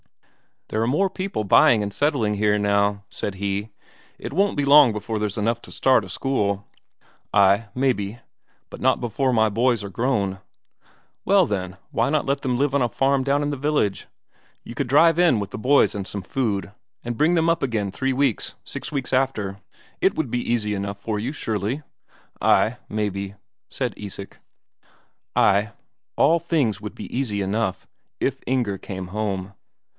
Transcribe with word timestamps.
"There 0.69 0.81
are 0.81 0.87
more 0.87 1.09
people 1.09 1.43
buying 1.43 1.83
and 1.83 1.93
settling 1.93 2.35
here 2.35 2.57
now," 2.57 3.03
said 3.09 3.35
he. 3.35 3.69
"It 4.17 4.31
won't 4.33 4.55
be 4.57 4.65
long 4.65 4.93
before 4.93 5.19
there's 5.19 5.37
enough 5.37 5.61
to 5.63 5.71
start 5.71 6.05
a 6.05 6.09
school." 6.09 6.65
"Ay, 7.33 7.65
maybe, 7.75 8.19
but 8.69 8.79
not 8.79 9.01
before 9.01 9.33
my 9.33 9.49
boys 9.49 9.83
are 9.83 9.89
grown." 9.89 10.39
"Well, 11.25 11.45
why 11.91 12.09
not 12.09 12.25
let 12.25 12.41
them 12.41 12.57
live 12.57 12.73
on 12.73 12.81
a 12.81 12.89
farm 12.89 13.23
down 13.23 13.43
in 13.43 13.51
the 13.51 13.57
village? 13.57 14.07
You 14.63 14.73
could 14.73 14.87
drive 14.87 15.19
in 15.19 15.39
with 15.39 15.51
the 15.51 15.57
boys 15.59 15.93
and 15.93 16.07
some 16.07 16.23
food, 16.23 16.71
and 17.03 17.17
bring 17.17 17.35
them 17.35 17.49
up 17.49 17.61
again 17.61 17.91
three 17.91 18.13
weeks 18.13 18.55
six 18.63 18.91
weeks 18.93 19.11
after; 19.13 19.59
it 19.99 20.15
would 20.15 20.31
be 20.31 20.39
easy 20.51 20.73
enough 20.73 20.97
for 20.99 21.19
you, 21.19 21.31
surely?" 21.33 21.83
"Ay, 22.41 22.77
maybe," 22.89 23.35
said 23.69 23.93
Isak. 23.97 24.39
Ay, 25.35 25.73
all 26.15 26.39
things 26.39 26.79
would 26.81 26.95
be 26.95 27.13
easy 27.15 27.41
enough, 27.41 27.85
if 28.21 28.41
Inger 28.47 28.77
came 28.79 29.07
home. 29.07 29.53